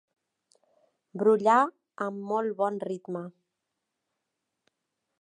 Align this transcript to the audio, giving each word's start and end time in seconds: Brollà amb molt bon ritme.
Brollà 1.23 1.59
amb 2.07 2.25
molt 2.31 2.57
bon 2.63 2.83
ritme. 2.91 3.25